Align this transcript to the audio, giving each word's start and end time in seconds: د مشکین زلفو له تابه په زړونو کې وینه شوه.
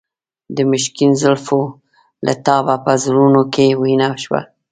د 0.55 0.57
مشکین 0.71 1.11
زلفو 1.21 1.61
له 2.25 2.33
تابه 2.45 2.75
په 2.85 2.91
زړونو 3.03 3.41
کې 3.53 3.65
وینه 3.81 4.09
شوه. 4.23 4.41